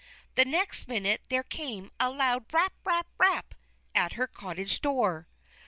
[0.33, 2.73] The next minute there came a loud rap!
[2.83, 3.05] rap!
[3.19, 3.53] rap!
[3.93, 5.27] at her cottage door.